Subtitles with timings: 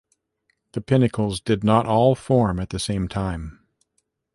[0.71, 3.59] The pinnacles did not all form at the same time.